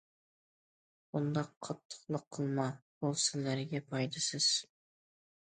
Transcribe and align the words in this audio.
بۇنداق 1.15 1.51
قاتتىقلىق 1.67 2.25
قىلما، 2.37 2.65
بۇ 3.05 3.13
سىلەرگە 3.25 3.83
پايدىسىز. 3.93 4.49